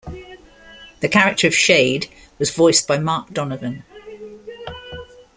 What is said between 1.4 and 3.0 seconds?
of Shayde was voiced by